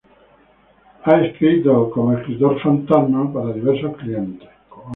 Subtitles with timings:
[1.03, 4.49] Ha escrito como "ghost writer" para diversos clientes.